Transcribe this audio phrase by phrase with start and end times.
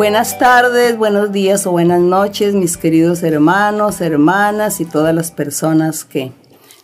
[0.00, 6.06] Buenas tardes, buenos días o buenas noches, mis queridos hermanos, hermanas y todas las personas
[6.06, 6.32] que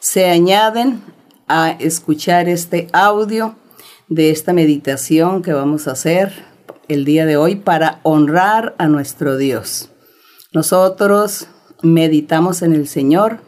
[0.01, 1.01] se añaden
[1.49, 3.57] a escuchar este audio
[4.09, 6.45] de esta meditación que vamos a hacer
[6.89, 9.89] el día de hoy para honrar a nuestro Dios.
[10.53, 11.47] Nosotros
[11.81, 13.39] meditamos en el Señor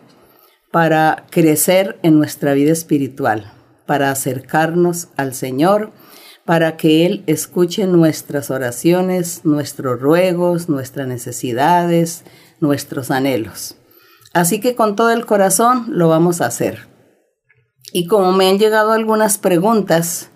[0.71, 3.53] para crecer en nuestra vida espiritual,
[3.85, 5.93] para acercarnos al Señor,
[6.49, 12.25] para que Él escuche nuestras oraciones, nuestros ruegos, nuestras necesidades,
[12.59, 13.77] nuestros anhelos.
[14.33, 16.89] Así que con todo el corazón lo vamos a hacer.
[17.93, 20.31] Y como me han llegado algunas preguntas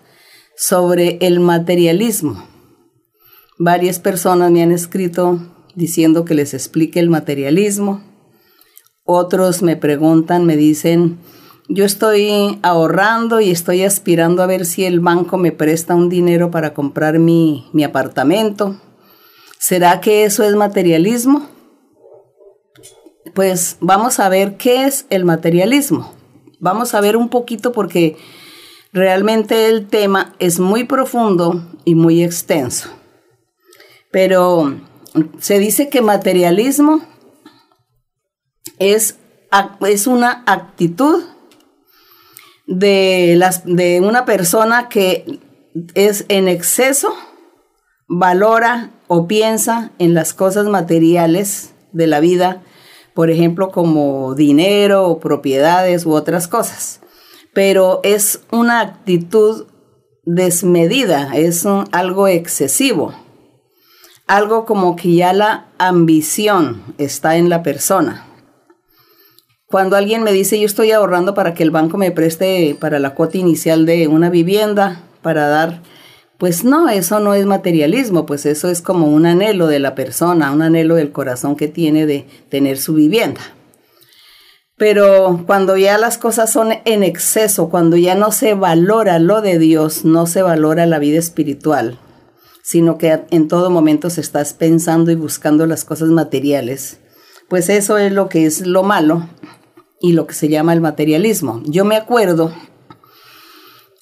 [0.55, 2.47] sobre el materialismo,
[3.57, 5.39] varias personas me han escrito
[5.73, 8.03] diciendo que les explique el materialismo.
[9.03, 11.17] Otros me preguntan, me dicen,
[11.69, 16.51] yo estoy ahorrando y estoy aspirando a ver si el banco me presta un dinero
[16.51, 18.81] para comprar mi, mi apartamento.
[19.59, 21.47] ¿Será que eso es materialismo?
[23.33, 26.13] Pues vamos a ver qué es el materialismo.
[26.59, 28.17] Vamos a ver un poquito porque
[28.91, 32.89] realmente el tema es muy profundo y muy extenso.
[34.11, 34.75] Pero
[35.39, 37.01] se dice que materialismo
[38.79, 39.17] es,
[39.81, 41.23] es una actitud
[42.67, 45.39] de, las, de una persona que
[45.95, 47.13] es en exceso,
[48.07, 52.61] valora o piensa en las cosas materiales de la vida
[53.13, 56.99] por ejemplo, como dinero o propiedades u otras cosas.
[57.53, 59.67] Pero es una actitud
[60.25, 63.13] desmedida, es algo excesivo,
[64.25, 68.25] algo como que ya la ambición está en la persona.
[69.73, 73.15] Cuando alguien me dice yo estoy ahorrando para que el banco me preste para la
[73.15, 75.81] cuota inicial de una vivienda, para dar
[76.37, 80.51] pues no, eso no es materialismo, pues eso es como un anhelo de la persona,
[80.51, 83.41] un anhelo del corazón que tiene de tener su vivienda.
[84.77, 89.57] Pero cuando ya las cosas son en exceso, cuando ya no se valora lo de
[89.57, 91.97] Dios, no se valora la vida espiritual,
[92.61, 96.99] sino que en todo momento se está pensando y buscando las cosas materiales,
[97.49, 99.27] pues eso es lo que es lo malo
[100.03, 101.61] y lo que se llama el materialismo.
[101.65, 102.51] Yo me acuerdo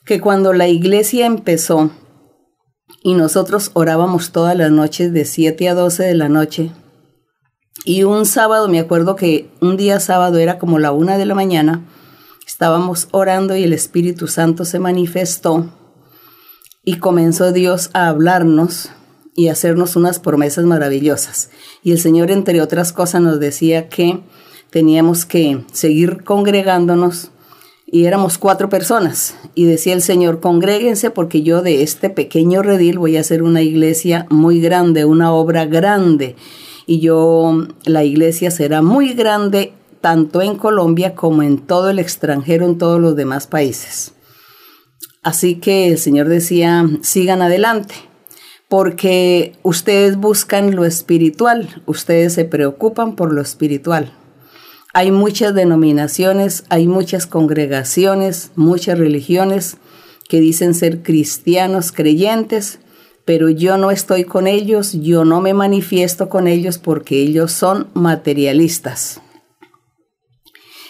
[0.03, 1.91] que cuando la iglesia empezó,
[3.03, 6.71] y nosotros orábamos todas las noches de 7 a 12 de la noche.
[7.85, 11.35] Y un sábado, me acuerdo que un día sábado era como la una de la
[11.35, 11.85] mañana,
[12.47, 15.71] estábamos orando y el Espíritu Santo se manifestó
[16.83, 18.89] y comenzó Dios a hablarnos
[19.35, 21.51] y hacernos unas promesas maravillosas.
[21.83, 24.23] Y el Señor, entre otras cosas, nos decía que
[24.71, 27.31] teníamos que seguir congregándonos
[27.85, 29.35] y éramos cuatro personas.
[29.53, 33.61] Y decía el Señor, congréguense porque yo de este pequeño redil voy a hacer una
[33.61, 36.35] iglesia muy grande, una obra grande.
[36.87, 42.65] Y yo, la iglesia será muy grande tanto en Colombia como en todo el extranjero,
[42.65, 44.13] en todos los demás países.
[45.21, 47.93] Así que el Señor decía, sigan adelante,
[48.67, 54.13] porque ustedes buscan lo espiritual, ustedes se preocupan por lo espiritual.
[54.93, 59.77] Hay muchas denominaciones, hay muchas congregaciones, muchas religiones
[60.27, 62.79] que dicen ser cristianos, creyentes,
[63.23, 67.87] pero yo no estoy con ellos, yo no me manifiesto con ellos porque ellos son
[67.93, 69.21] materialistas.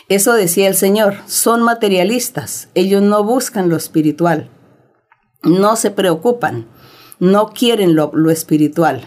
[0.09, 4.49] Eso decía el Señor, son materialistas, ellos no buscan lo espiritual,
[5.43, 6.67] no se preocupan,
[7.19, 9.05] no quieren lo, lo espiritual.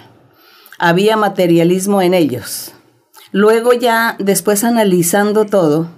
[0.79, 2.74] Había materialismo en ellos.
[3.35, 5.89] Luego ya, después analizando todo,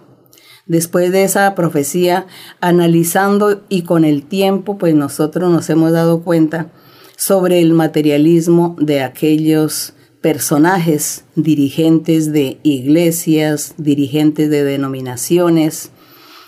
[0.64, 2.26] después de esa profecía,
[2.62, 6.72] analizando y con el tiempo, pues nosotros nos hemos dado cuenta
[7.14, 9.92] sobre el materialismo de aquellos
[10.22, 15.91] personajes, dirigentes de iglesias, dirigentes de denominaciones,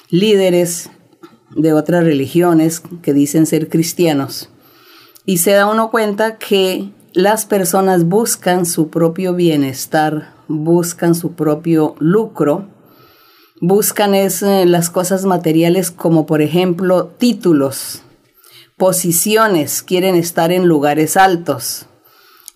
[0.09, 0.89] líderes
[1.55, 4.49] de otras religiones que dicen ser cristianos.
[5.27, 11.95] Y se da uno cuenta que las personas buscan su propio bienestar buscan su propio
[11.99, 12.69] lucro,
[13.61, 18.03] buscan es, eh, las cosas materiales como por ejemplo títulos,
[18.77, 21.87] posiciones, quieren estar en lugares altos,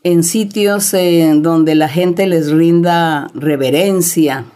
[0.03, 4.47] en sitios eh, donde la gente les rinda reverencia,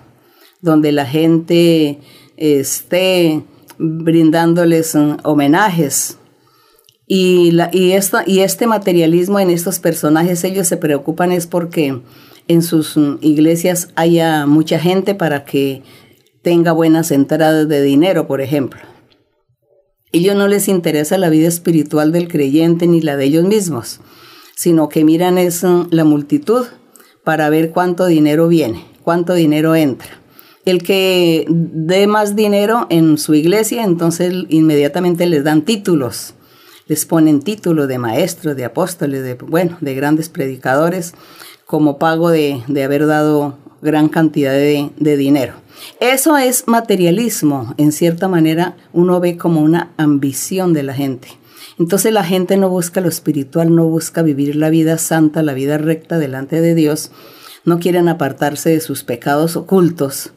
[0.60, 2.00] donde la gente
[2.36, 3.44] esté
[3.78, 6.18] brindándoles mm, homenajes.
[7.08, 7.92] Y, la, y,
[8.26, 12.00] y este materialismo en estos personajes, ellos se preocupan es porque
[12.48, 15.82] en sus iglesias haya mucha gente para que
[16.42, 18.80] tenga buenas entradas de dinero, por ejemplo.
[20.12, 24.00] Ellos no les interesa la vida espiritual del creyente ni la de ellos mismos.
[24.56, 26.64] sino que miran es mm, la multitud
[27.24, 30.08] para ver cuánto dinero viene, cuánto dinero entra.
[30.64, 36.34] El que dé más dinero en su iglesia, entonces inmediatamente les dan títulos,
[36.86, 41.14] les ponen títulos de maestros, de apóstoles, de, bueno, de grandes predicadores,
[41.66, 45.54] como pago de, haber dado gran cantidad de, de dinero.
[46.00, 51.28] Eso es materialismo, en cierta manera uno ve como una ambición de la gente.
[51.78, 55.76] Entonces la gente no busca lo espiritual, no busca vivir la vida santa, la vida
[55.76, 57.10] recta delante de Dios,
[57.64, 60.32] no quieren apartarse de sus pecados ocultos,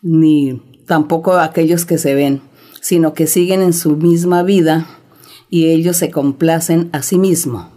[0.00, 2.40] ni tampoco aquellos que se ven,
[2.80, 4.86] sino que siguen en su misma vida
[5.50, 7.71] y ellos se complacen a sí mismos.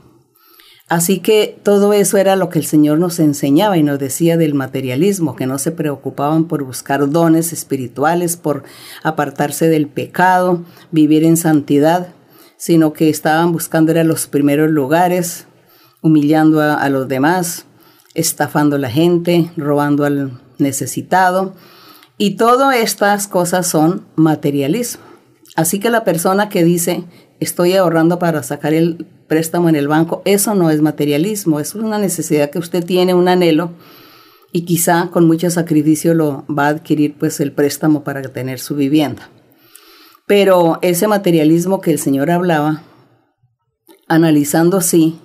[0.87, 4.53] Así que todo eso era lo que el Señor nos enseñaba y nos decía del
[4.53, 8.63] materialismo, que no se preocupaban por buscar dones espirituales, por
[9.01, 12.09] apartarse del pecado, vivir en santidad,
[12.57, 15.47] sino que estaban buscando era los primeros lugares,
[16.01, 17.65] humillando a, los demás,
[18.13, 21.55] estafando a la gente, robando al necesitado.
[22.19, 25.03] Y todas estas cosas son materialismo.
[25.55, 27.05] Así que la persona que dice,
[27.39, 31.97] estoy ahorrando para sacar el préstamo en el banco, eso no es materialismo, es una
[31.97, 33.71] necesidad que usted tiene, un anhelo,
[34.51, 38.75] y quizá con mucho sacrificio lo va a adquirir pues el préstamo para tener su
[38.75, 39.29] vivienda.
[40.27, 42.83] Pero ese materialismo que el Señor hablaba,
[44.07, 45.19] analizando así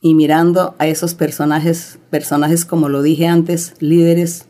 [0.00, 4.46] y mirando a esos personajes, personajes como lo dije antes, líderes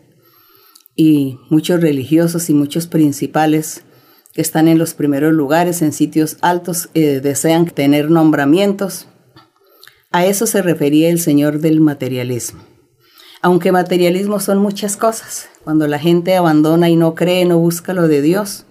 [0.94, 3.84] y muchos religiosos y muchos principales
[4.32, 9.06] que están en los primeros lugares, en sitios altos, eh, desean tener nombramientos.
[10.12, 12.62] A eso se refería el Señor del materialismo.
[13.42, 18.06] Aunque materialismo son muchas cosas, cuando la gente abandona y no cree, no busca lo
[18.06, 18.66] de Dios,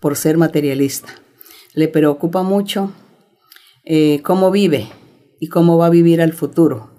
[0.00, 1.08] por ser materialista.
[1.72, 2.92] Le preocupa mucho
[3.84, 4.88] eh, cómo vive
[5.38, 6.90] y cómo va a vivir al futuro,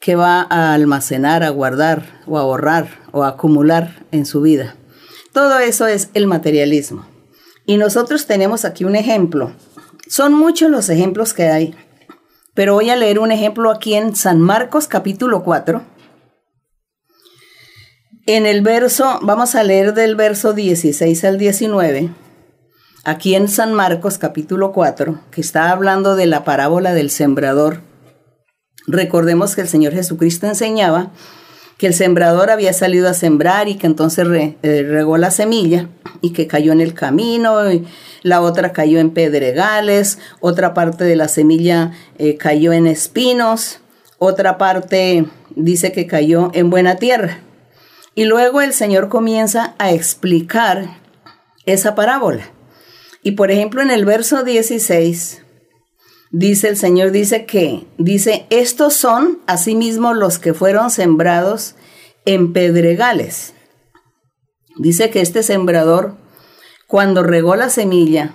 [0.00, 4.76] qué va a almacenar, a guardar o a ahorrar o a acumular en su vida.
[5.32, 7.15] Todo eso es el materialismo.
[7.66, 9.52] Y nosotros tenemos aquí un ejemplo.
[10.08, 11.74] Son muchos los ejemplos que hay,
[12.54, 15.82] pero voy a leer un ejemplo aquí en San Marcos capítulo 4.
[18.26, 22.10] En el verso, vamos a leer del verso 16 al 19
[23.06, 27.82] aquí en San Marcos capítulo 4, que está hablando de la parábola del sembrador,
[28.88, 31.12] recordemos que el Señor Jesucristo enseñaba
[31.78, 34.26] que el sembrador había salido a sembrar y que entonces
[34.62, 35.88] eh, regó la semilla
[36.22, 37.86] y que cayó en el camino, y
[38.22, 43.80] la otra cayó en pedregales, otra parte de la semilla eh, cayó en espinos,
[44.18, 47.40] otra parte dice que cayó en buena tierra.
[48.14, 50.88] Y luego el Señor comienza a explicar
[51.66, 52.50] esa parábola.
[53.22, 55.42] Y por ejemplo, en el verso 16,
[56.38, 61.76] dice el Señor, dice que, dice, estos son asimismo los que fueron sembrados
[62.26, 63.54] en pedregales.
[64.76, 66.16] Dice que este sembrador,
[66.86, 68.34] cuando regó la semilla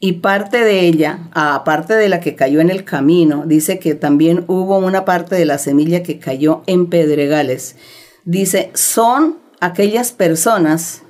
[0.00, 4.44] y parte de ella, aparte de la que cayó en el camino, dice que también
[4.48, 7.76] hubo una parte de la semilla que cayó en pedregales.
[8.24, 11.02] Dice, son aquellas personas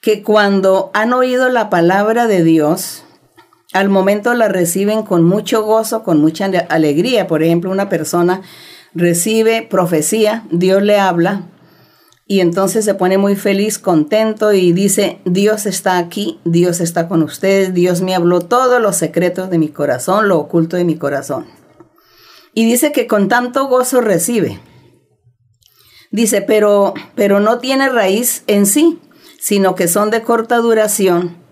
[0.00, 3.03] que cuando han oído la palabra de Dios,
[3.74, 7.26] al momento la reciben con mucho gozo, con mucha alegría.
[7.26, 8.40] Por ejemplo, una persona
[8.94, 11.50] recibe profecía, Dios le habla,
[12.26, 17.22] y entonces se pone muy feliz, contento y dice, Dios está aquí, Dios está con
[17.22, 21.44] ustedes, Dios me habló todos los secretos de mi corazón, lo oculto de mi corazón.
[22.54, 24.60] Y dice que con tanto gozo recibe.
[26.12, 29.00] Dice, pero, pero no tiene raíz en sí,
[29.38, 31.43] sino que son de corta duración,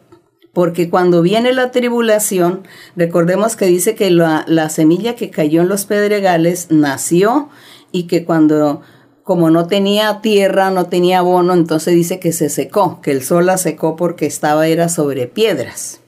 [0.53, 2.63] porque cuando viene la tribulación,
[2.95, 7.49] recordemos que dice que la, semilla que cayó en los pedregales nació
[7.91, 8.83] y que cuando
[9.23, 13.47] como no tenía tierra, no tenía abono, entonces dice que se secó, que el sol
[13.47, 16.01] la secó porque estaba era sobre piedras.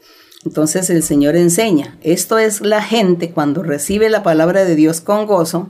[0.44, 5.26] Entonces el Señor enseña, esto es la gente cuando recibe la palabra de Dios con
[5.26, 5.68] gozo,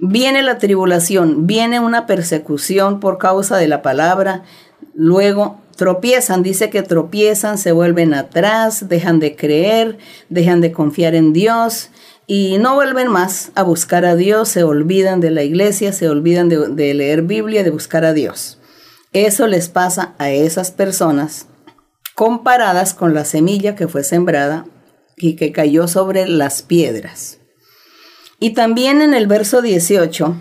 [0.00, 4.42] viene la tribulación, viene una persecución por causa de la palabra,
[4.98, 11.32] Luego tropiezan, dice que tropiezan, se vuelven atrás, dejan de creer, dejan de confiar en
[11.32, 11.90] Dios
[12.26, 16.48] y no vuelven más a buscar a Dios, se olvidan de la iglesia, se olvidan
[16.48, 18.58] de, leer Biblia, de buscar a Dios.
[19.12, 21.46] Eso les pasa a esas personas
[22.14, 24.66] comparadas con la semilla que fue sembrada
[25.16, 27.38] y que cayó sobre las piedras.
[28.40, 30.36] Y también en el verso 18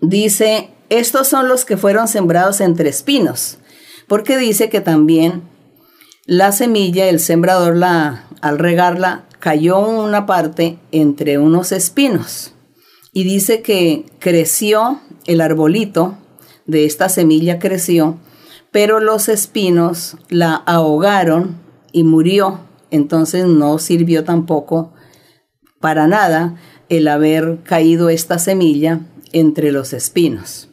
[0.00, 3.58] dice, estos son los que fueron sembrados entre espinos,
[4.12, 5.40] porque dice que también
[6.26, 12.52] la semilla, el sembrador, la, al regarla, cayó una parte entre unos espinos
[13.14, 16.18] y dice que creció el arbolito
[16.66, 18.18] de esta semilla creció,
[18.70, 21.56] pero los espinos la ahogaron
[21.90, 22.60] y murió.
[22.90, 24.92] Entonces no sirvió tampoco
[25.80, 26.56] para nada
[26.90, 29.00] el haber caído esta semilla
[29.32, 30.68] entre los espinos.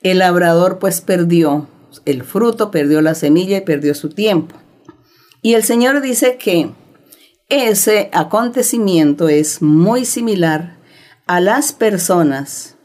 [0.00, 1.66] El labrador pues perdió
[2.04, 4.56] el fruto, perdió la semilla y perdió su tiempo.
[5.42, 6.70] Y el Señor dice que
[7.48, 10.78] ese acontecimiento es muy similar
[11.26, 12.76] a las personas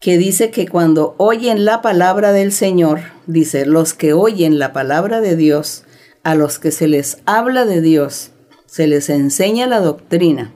[0.00, 5.20] que dice que cuando oyen la palabra del Señor, dice, los que oyen la palabra
[5.20, 5.84] de Dios,
[6.24, 8.30] a los que se les habla de Dios,
[8.66, 10.52] se les enseña la doctrina,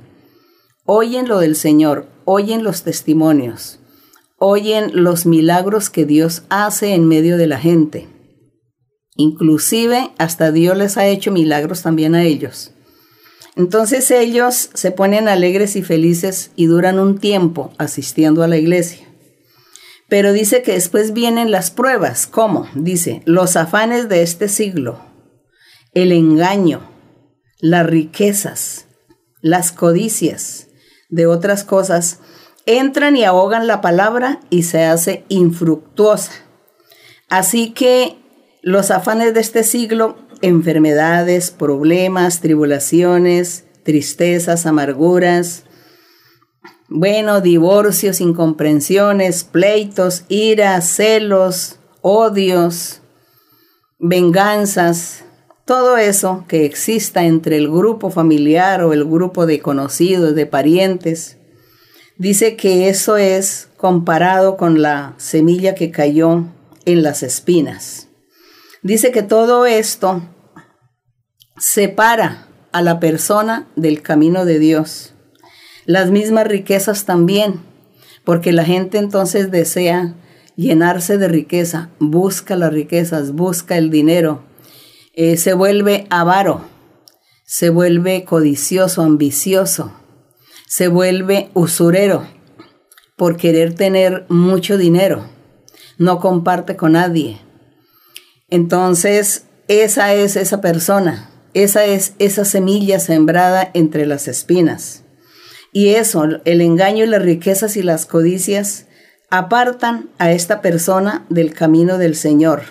[0.85, 3.79] oyen lo del Señor, oyen los testimonios,
[4.39, 8.09] oyen los milagros que Dios hace en medio de la gente.
[9.17, 12.73] Inclusive hasta Dios les ha hecho milagros también a ellos.
[13.57, 19.07] Entonces ellos se ponen alegres y felices y duran un tiempo asistiendo a la iglesia.
[20.09, 22.27] Pero dice que después vienen las pruebas.
[22.27, 22.69] ¿Cómo?
[22.75, 25.01] Dice, los afanes de este siglo,
[25.95, 26.89] el engaño,
[27.59, 28.87] las riquezas,
[29.41, 30.69] las codicias
[31.09, 32.21] de otras cosas,
[32.67, 36.33] entran y ahogan la palabra y se hace infructuosa.
[37.29, 38.19] Así que
[38.63, 45.65] los afanes de este siglo enfermedades, problemas, tribulaciones, tristezas, amarguras,
[46.89, 53.01] bueno, divorcios, incomprensiones, pleitos, iras, celos, odios,
[53.99, 55.25] venganzas,
[55.65, 61.36] todo eso que exista entre el grupo familiar o el grupo de conocidos, de parientes,
[62.19, 66.45] dice que eso es comparado con la semilla que cayó
[66.85, 68.09] en las espinas.
[68.83, 70.23] Dice que todo esto
[71.59, 75.15] separa a la persona del camino de Dios.
[75.85, 77.61] Las mismas riquezas también,
[78.25, 80.15] porque la gente entonces desea
[80.57, 84.45] llenarse de riqueza, busca las riquezas, busca el dinero,
[85.15, 86.63] eh, se vuelve avaro,
[87.45, 89.93] se vuelve codicioso, ambicioso,
[90.67, 92.27] se vuelve usurero
[93.17, 95.27] por querer tener mucho dinero,
[95.99, 97.41] no comparte con nadie,
[98.49, 105.03] entonces, esa es esa persona, esa es esa semilla sembrada entre las espinas.
[105.73, 108.87] Y eso, el engaño y las riquezas y las codicias,
[109.31, 112.63] apartan a esta persona del camino del Señor.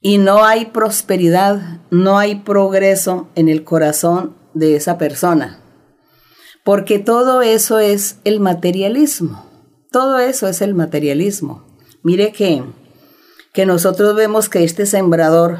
[0.00, 5.59] Y no hay prosperidad, no hay progreso en el corazón de esa persona.
[6.64, 9.46] Porque todo eso es el materialismo.
[9.90, 11.66] Todo eso es el materialismo.
[12.02, 12.64] Mire que
[13.52, 15.58] que nosotros vemos que este sembrador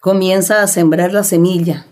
[0.00, 1.86] comienza a sembrar la semilla.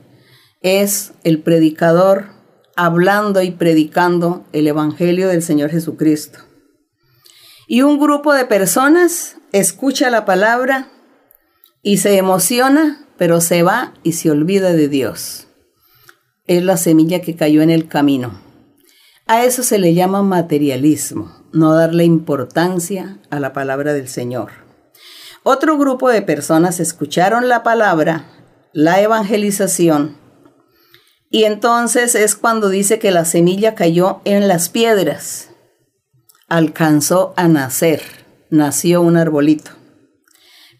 [0.60, 2.28] Es el predicador
[2.76, 6.40] hablando y predicando el Evangelio del Señor Jesucristo.
[7.66, 10.88] Y un grupo de personas escucha la palabra
[11.82, 15.45] y se emociona, pero se va y se olvida de Dios.
[16.46, 18.40] Es la semilla que cayó en el camino.
[19.26, 24.50] A eso se le llama materialismo no darle importancia a la palabra del Señor.
[25.42, 28.26] Otro grupo de personas escucharon la palabra,
[28.72, 30.18] la evangelización,
[31.30, 35.50] y entonces es cuando dice que la semilla cayó en las piedras,
[36.48, 38.02] alcanzó a nacer,
[38.50, 39.72] nació un arbolito.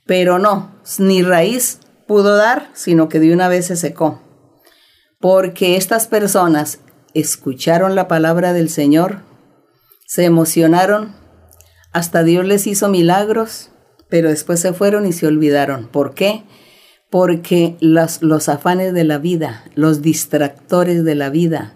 [0.05, 4.23] Pero no, ni raíz pudo dar, sino que de una vez se secó.
[5.21, 6.81] Porque estas personas
[7.15, 9.21] escucharon la palabra del Señor,
[10.07, 11.15] se emocionaron,
[11.93, 13.71] hasta Dios les hizo milagros,
[14.09, 15.89] pero después se fueron y se olvidaron.
[15.89, 16.45] ¿Por qué?
[17.11, 21.75] Porque los, los afanes de la vida, los distractores de la vida,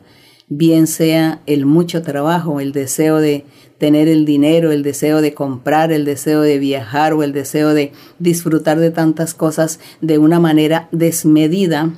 [0.48, 3.46] bien sea el mucho trabajo, el deseo de
[3.78, 7.92] tener el dinero, el deseo de comprar, el deseo de viajar o el deseo de
[8.18, 11.94] disfrutar de tantas cosas de una manera desmedida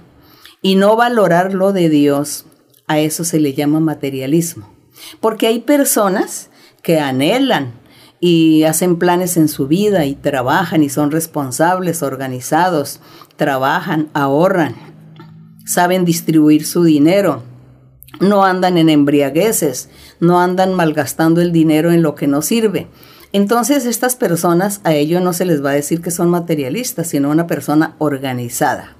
[0.62, 2.46] y no valorar lo de Dios,
[2.86, 4.72] a eso se le llama materialismo.
[5.20, 6.50] Porque hay personas
[6.82, 7.72] que anhelan
[8.20, 13.00] y hacen planes en su vida y trabajan y son responsables, organizados,
[13.36, 14.76] trabajan, ahorran,
[15.66, 17.42] saben distribuir su dinero,
[18.20, 19.88] no andan en embriagueces,
[20.20, 22.86] no andan malgastando el dinero en lo que no sirve.
[23.32, 27.30] Entonces estas personas a ellos no se les va a decir que son materialistas, sino
[27.30, 28.96] una persona organizada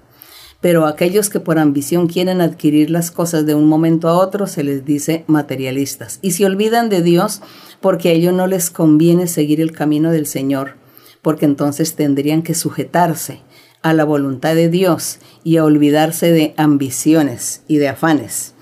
[0.63, 4.63] pero aquellos que por ambición quieren adquirir las cosas de un momento a otro se
[4.63, 7.43] les dice materialistas y se olvidan de Dios
[7.81, 10.77] porque a ellos no les conviene seguir el camino del Señor,
[11.21, 13.41] porque entonces tendrían que sujetarse
[13.83, 18.55] a la voluntad de Dios y a olvidarse de ambiciones y de afanes.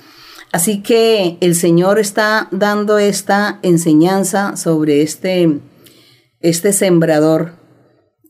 [0.52, 5.60] Así que el Señor está dando esta enseñanza sobre este,
[6.40, 7.52] este sembrador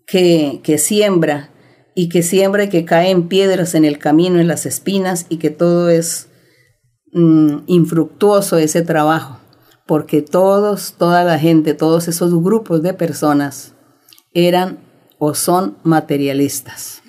[0.08, 1.50] que, que siembra
[1.94, 5.50] y que siembra que cae en piedras en el camino, en las espinas y que
[5.50, 6.28] todo es
[7.12, 9.38] mm, infructuoso ese trabajo,
[9.86, 13.74] porque todos, toda la gente, todos esos grupos de personas
[14.32, 14.78] eran
[15.18, 17.02] o son materialistas.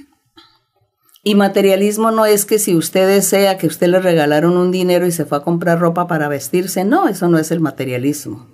[1.24, 5.12] Y materialismo no es que si usted desea que usted le regalaron un dinero y
[5.12, 8.48] se fue a comprar ropa para vestirse, no, eso no es el materialismo,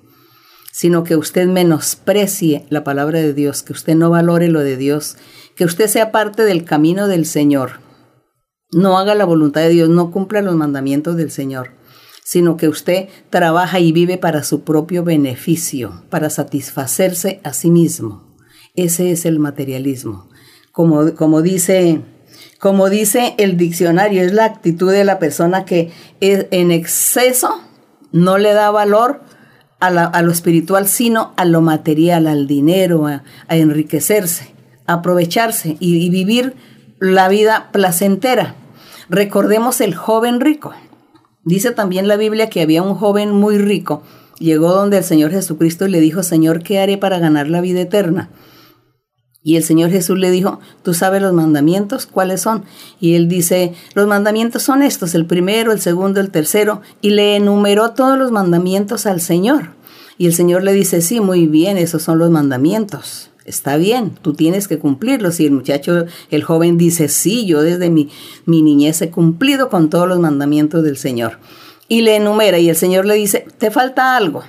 [0.74, 5.16] sino que usted menosprecie la palabra de Dios, que usted no valore lo de Dios,
[5.58, 7.82] que usted sea parte del camino del Señor,
[8.72, 11.72] no haga la voluntad de Dios, no cumpla los mandamientos del Señor,
[12.24, 18.36] sino que usted trabaja y vive para su propio beneficio, para satisfacerse a sí mismo.
[18.76, 20.30] Ese es el materialismo.
[20.72, 22.02] Como, como dice
[22.60, 27.62] como dice el diccionario, es la actitud de la persona que en exceso
[28.12, 29.22] no le da valor
[29.80, 34.54] a, lo espiritual, sino a lo material, al dinero, a, enriquecerse,
[34.88, 36.56] aprovecharse y, vivir
[37.00, 38.56] la vida placentera.
[39.10, 40.74] Recordemos el joven rico.
[41.44, 44.02] Dice también la Biblia que había un joven muy rico.
[44.40, 47.82] Llegó donde el Señor Jesucristo y le dijo, Señor, ¿qué haré para ganar la vida
[47.82, 48.30] eterna?
[49.44, 52.06] Y el Señor Jesús le dijo, ¿tú sabes los mandamientos?
[52.06, 52.66] ¿Cuáles son?
[53.00, 57.38] Y él dice, los mandamientos son estos, el primero, el segundo, el tercero, y le
[57.38, 59.70] enumeró todos los mandamientos al Señor.
[60.18, 63.30] Y el Señor le dice, sí, muy bien, esos son los mandamientos.
[63.48, 65.40] Está bien, tú tienes que cumplirlos.
[65.40, 68.12] Y el muchacho, el joven dice, sí, yo desde mi,
[68.46, 71.40] mi niñez he cumplido con todos los mandamientos del Señor.
[71.88, 74.44] Y le enumera y el Señor le dice, te falta algo.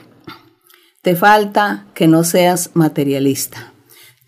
[1.01, 3.73] Te falta que no seas materialista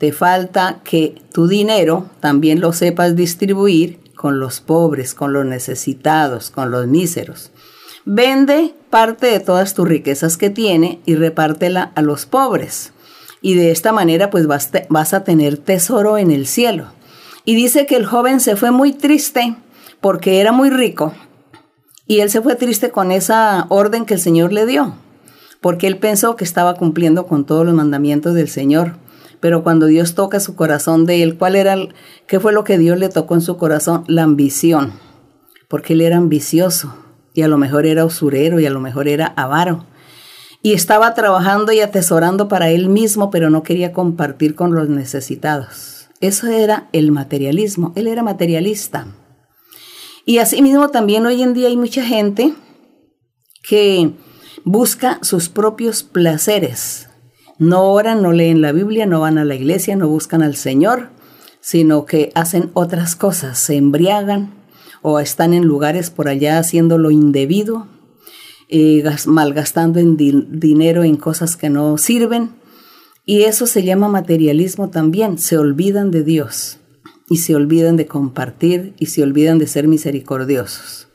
[0.01, 6.49] te falta que tu dinero también lo sepas distribuir con los pobres, con los necesitados,
[6.49, 7.51] con los míseros.
[8.07, 12.95] Vende parte de todas tus riquezas que tiene y repártela a los pobres.
[13.43, 16.87] Y de esta manera pues vas, a tener tesoro en el cielo.
[17.45, 19.57] Y dice que el joven se fue muy triste
[20.01, 21.15] porque era muy rico.
[22.07, 24.95] Y él se fue triste con esa orden que el Señor le dio,
[25.61, 28.97] porque él pensó que estaba cumpliendo con todos los mandamientos del Señor
[29.41, 31.75] pero cuando Dios toca su corazón de él, ¿cuál era,
[32.27, 34.05] qué fue lo que Dios le tocó en su corazón?
[34.07, 34.93] La ambición,
[35.67, 36.95] porque él era ambicioso
[37.33, 39.87] y a lo mejor era usurero y a lo mejor era avaro.
[40.63, 46.09] Y estaba trabajando y atesorando para él mismo, pero no quería compartir con los necesitados.
[46.21, 49.07] Eso era el materialismo, él era materialista.
[50.27, 52.53] Y asimismo también hoy en día hay mucha gente
[53.67, 54.13] que
[54.65, 57.09] busca sus propios placeres,
[57.59, 61.11] no oran, no leen la Biblia, no van a la iglesia, no buscan al Señor,
[61.61, 64.55] sino que hacen otras cosas, se embriagan
[65.03, 67.87] o están en lugares por allá haciendo lo indebido,
[69.27, 72.51] malgastando en dinero en cosas que no sirven.
[73.27, 76.79] Y eso se llama materialismo también, se olvidan de Dios
[77.29, 81.09] y se olvidan de compartir y se olvidan de ser misericordiosos.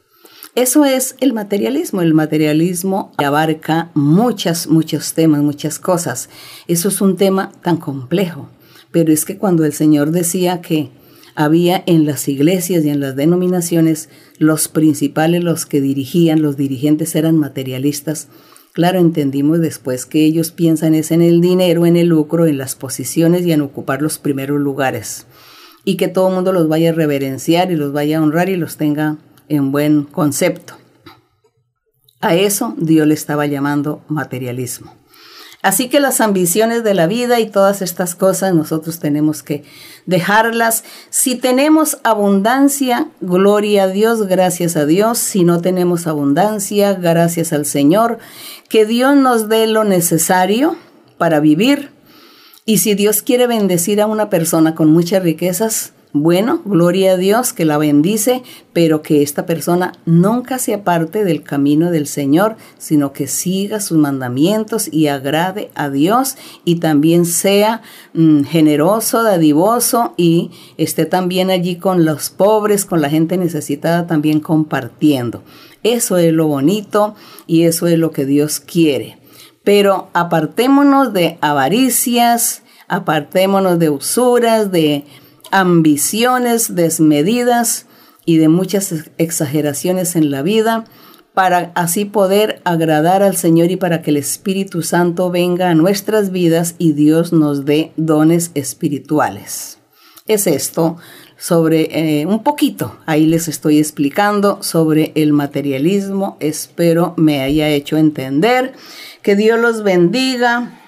[0.56, 2.02] Eso es el materialismo.
[2.02, 6.30] El materialismo abarca muchas, muchos temas, muchas cosas.
[6.68, 8.48] Eso es un tema tan complejo.
[8.92, 10.92] Pero es que cuando el Señor decía que
[11.36, 17.16] había en las iglesias y en las denominaciones los principales, los que dirigían, los dirigentes
[17.16, 18.30] eran materialistas,
[18.76, 22.76] Claro, entendimos después que ellos piensan es en el dinero, en el lucro, en las
[22.76, 25.28] posiciones y en ocupar los primeros lugares.
[25.86, 28.58] Y que todo el mundo los vaya a reverenciar y los vaya a honrar y
[28.58, 29.16] los tenga
[29.48, 30.74] en buen concepto.
[32.20, 34.94] A eso Dios le estaba llamando materialismo.
[35.66, 39.64] Así que las ambiciones de la vida y todas estas cosas nosotros tenemos que
[40.06, 40.84] dejarlas.
[41.10, 45.18] Si tenemos abundancia, gloria a Dios, gracias a Dios.
[45.18, 48.20] Si no tenemos abundancia, gracias al Señor.
[48.70, 50.76] Que Dios nos dé lo necesario
[51.18, 51.90] para vivir.
[52.68, 57.52] Y si Dios quiere bendecir a una persona con muchas riquezas, bueno, gloria a Dios
[57.52, 63.12] que la bendice, pero que esta persona nunca se aparte del camino del Señor, sino
[63.12, 67.82] que siga sus mandamientos y agrade a Dios y también sea
[68.14, 74.40] mm, generoso, dadivoso y esté también allí con los pobres, con la gente necesitada, también
[74.40, 75.44] compartiendo.
[75.84, 79.18] Eso es lo bonito y eso es lo que Dios quiere.
[79.66, 85.04] Pero apartémonos de avaricias, apartémonos de usuras, de
[85.56, 87.86] ambiciones desmedidas
[88.26, 90.84] y de muchas exageraciones en la vida
[91.34, 96.32] para así poder agradar al Señor y para que el Espíritu Santo venga a nuestras
[96.32, 99.78] vidas y Dios nos dé dones espirituales.
[100.28, 100.98] Es esto
[101.38, 107.96] sobre eh, un poquito, ahí les estoy explicando sobre el materialismo, espero me haya hecho
[107.96, 108.74] entender,
[109.22, 110.85] que Dios los bendiga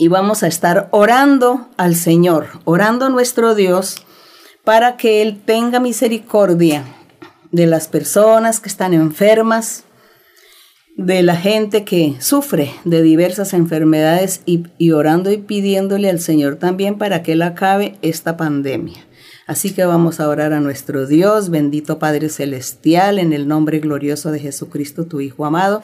[0.00, 3.96] y vamos a estar orando al Señor, orando a nuestro Dios
[4.64, 6.84] para que Él tenga misericordia
[7.52, 9.84] de las personas que están enfermas,
[10.96, 16.96] de la gente que sufre de diversas enfermedades y, orando y pidiéndole al Señor también
[16.96, 19.06] para que Él acabe esta pandemia.
[19.46, 24.30] Así que vamos a orar a nuestro Dios, bendito Padre Celestial, en el nombre glorioso
[24.30, 25.82] de Jesucristo, tu Hijo amado.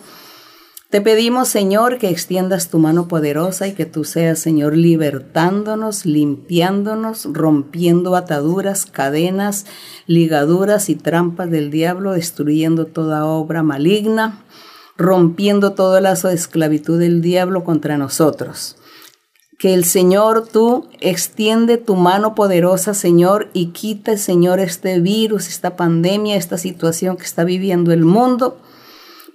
[0.97, 7.29] Te pedimos, Señor, que extiendas tu mano poderosa y que tú seas, Señor, libertándonos, limpiándonos,
[7.31, 9.67] rompiendo ataduras, cadenas,
[10.07, 14.43] ligaduras y trampas del diablo, destruyendo toda obra maligna,
[14.97, 18.79] rompiendo todo lazo de esclavitud del diablo contra nosotros.
[19.59, 25.77] Que el Señor, tú extiende tu mano poderosa, Señor, y quita, Señor, este virus, esta
[25.77, 28.57] pandemia, esta situación que está viviendo el mundo,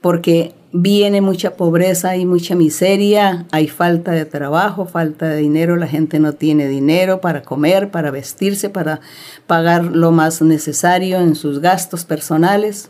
[0.02, 5.88] porque viene mucha pobreza y mucha miseria, hay falta de trabajo, falta de dinero, la
[5.88, 9.02] gente no tiene dinero para comer, para vestirse, para
[9.48, 12.90] pagar lo más necesario en sus gastos personales.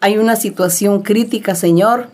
[0.00, 2.08] Hay una situación crítica, Señor.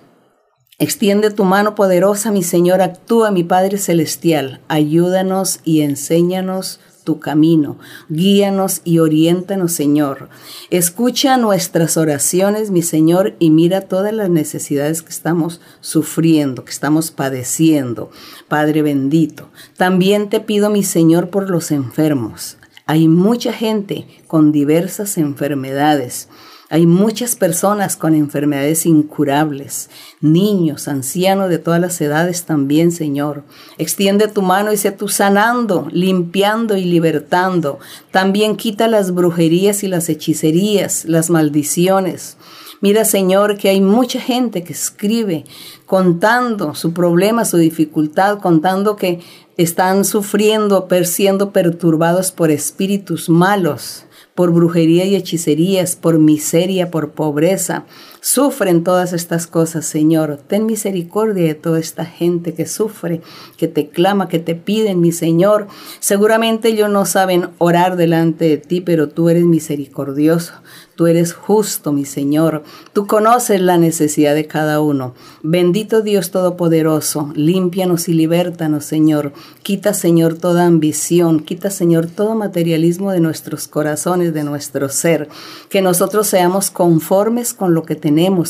[0.80, 4.60] Extiende tu mano poderosa, mi Señor, actúa, mi Padre Celestial.
[4.68, 7.78] Ayúdanos y enséñanos tu camino.
[8.10, 10.28] Guíanos y oriéntanos, Señor.
[10.68, 17.10] Escucha nuestras oraciones, mi Señor, y mira todas las necesidades que estamos sufriendo, que estamos
[17.10, 18.10] padeciendo.
[18.46, 22.58] Padre bendito, también te pido, mi Señor, por los enfermos.
[22.84, 26.28] Hay mucha gente con diversas enfermedades.
[26.70, 29.88] Hay muchas personas con enfermedades incurables,
[30.20, 33.44] niños, ancianos de todas las edades también, Señor.
[33.78, 37.78] Extiende tu mano y sé tú sanando, limpiando y libertando.
[38.10, 42.36] También quita las brujerías y las hechicerías, las maldiciones.
[42.82, 45.44] Mira, Señor, que hay mucha gente que escribe
[45.86, 49.20] contando su problema, su dificultad, contando que
[49.56, 54.04] están sufriendo, siendo perturbados por espíritus malos
[54.38, 57.86] por brujería y hechicerías, por miseria, por pobreza.
[58.20, 60.38] Sufren todas estas cosas, Señor.
[60.46, 63.20] Ten misericordia de toda esta gente que sufre,
[63.56, 65.68] que te clama, que te piden, mi Señor.
[66.00, 70.54] Seguramente ellos no saben orar delante de ti, pero tú eres misericordioso.
[70.98, 72.64] Tú eres justo, mi Señor.
[72.92, 75.14] Tú conoces la necesidad de cada uno.
[75.44, 79.32] Bendito Dios Todopoderoso, límpianos y libértanos, Señor.
[79.62, 81.38] Quita, Señor, toda ambición.
[81.38, 85.28] Quita, Señor, todo materialismo de nuestros corazones, de nuestro ser.
[85.68, 87.94] Que nosotros seamos conformes con lo que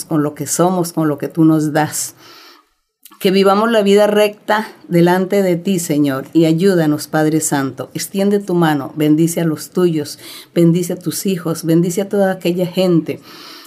[0.09, 2.14] con lo que somos, con lo que tú nos das
[3.18, 7.90] que vivamos la vida recta delante de ti, Señor, y ayúdanos, Padre Santo.
[7.92, 10.18] Extiende tu mano, bendice a los tuyos,
[10.54, 13.18] bendice a tus hijos, bendice a toda aquella gente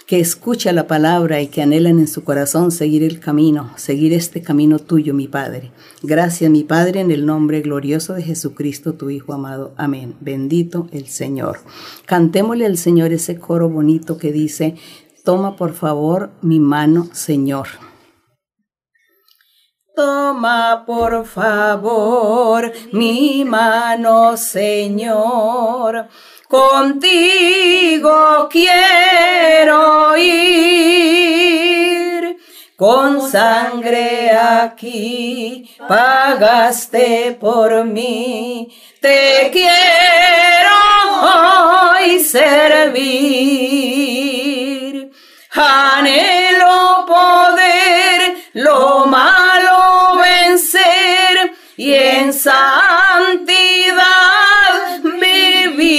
[0.07, 4.41] que escucha la palabra y que anhelan en su corazón seguir el camino, seguir este
[4.41, 5.71] camino tuyo, mi Padre.
[6.01, 9.73] Gracias, mi Padre, en el nombre glorioso de Jesucristo, tu Hijo amado.
[9.77, 10.15] Amén.
[10.19, 11.59] Bendito el Señor.
[12.05, 14.75] Cantémosle al Señor ese coro bonito que dice,
[15.23, 17.67] toma por favor mi mano, Señor.
[19.95, 26.07] Toma por favor mi mano, Señor.
[26.47, 32.37] Contigo quiero ir.
[32.75, 38.67] Con sangre aquí pagaste por mí.
[38.99, 40.79] Te quiero
[41.21, 44.10] hoy servir.
[45.53, 53.51] Anhelo poder lo malo vencer y en santidad
[55.03, 55.91] vivir.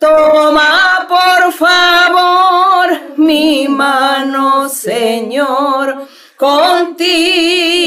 [0.00, 7.78] Toma por favor mi mano, Señor, contigo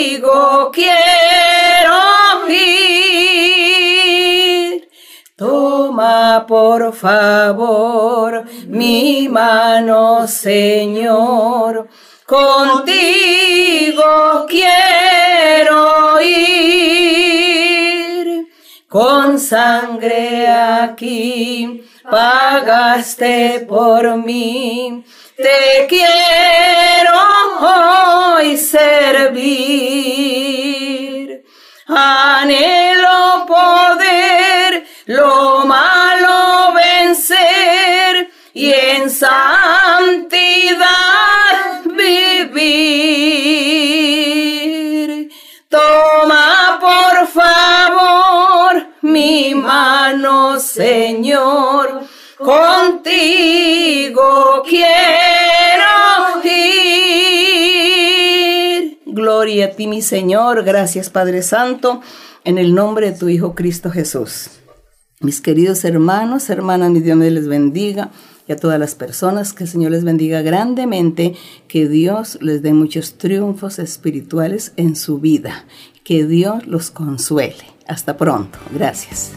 [0.74, 1.01] quiero
[6.40, 11.90] Por favor mi mano, Señor,
[12.26, 14.06] contigo
[14.48, 16.48] quiero ir.
[18.88, 25.04] Con sangre aquí pagaste por mí.
[25.36, 27.20] Te quiero
[27.62, 29.52] hoy servir.
[31.88, 35.91] Anhelo poder lo malo
[39.02, 40.86] en santidad
[41.86, 43.02] vivir.
[45.70, 52.02] Toma por favor mi mano Señor,
[52.38, 52.94] contigo
[54.68, 57.42] quiero ir.
[59.06, 60.64] Gloria a ti, mi Señor.
[60.64, 62.02] Gracias, Padre Santo,
[62.44, 64.50] en el nombre de tu Hijo Cristo Jesús.
[65.20, 68.12] Mis queridos hermanos, hermanas, mi Dios les bendiga
[68.48, 71.36] y a todas las personas, que el Señor les bendiga grandemente,
[71.68, 75.66] que Dios les dé muchos triunfos espirituales en su vida,
[76.04, 77.66] que Dios los consuele.
[77.88, 78.60] Hasta pronto.
[78.74, 79.32] Gracias.